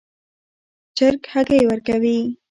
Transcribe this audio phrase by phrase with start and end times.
[0.97, 2.19] چرګ هګۍ ورکوي